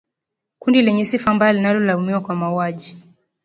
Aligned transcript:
kundi 0.59 0.81
lenye 0.81 1.05
sifa 1.05 1.33
mbaya 1.33 1.53
linalolaumiwa 1.53 2.19
kwa 2.21 2.35
mauaji 2.35 2.97